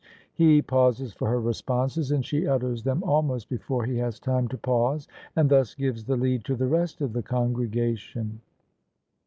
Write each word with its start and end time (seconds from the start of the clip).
He 0.33 0.63
pauses 0.63 1.13
for 1.13 1.29
her 1.29 1.39
responses, 1.39 2.09
and 2.11 2.25
she 2.25 2.47
utters 2.47 2.81
them 2.81 3.03
almost 3.03 3.49
before 3.49 3.85
he 3.85 3.97
has 3.99 4.19
time 4.19 4.47
to 4.47 4.57
pause, 4.57 5.07
and 5.35 5.47
thus 5.47 5.75
gives 5.75 6.05
the 6.05 6.17
lead 6.17 6.43
to 6.45 6.55
the 6.55 6.65
rest 6.65 7.01
of 7.01 7.13
the 7.13 7.21
congregation. 7.21 8.41